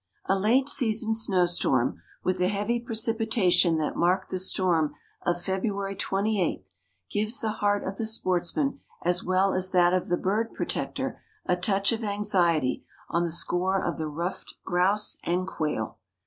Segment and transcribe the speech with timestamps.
[0.25, 5.99] A late season snowstorm, with the heavy precipitation that marked the storm of Feb.
[5.99, 6.67] 28,
[7.11, 11.55] gives the heart of the sportsman as well as that of the bird protector a
[11.55, 15.99] touch of anxiety on the score of the ruffed grouse and quail.